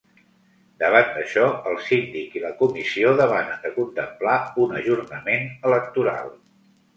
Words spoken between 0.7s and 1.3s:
Davant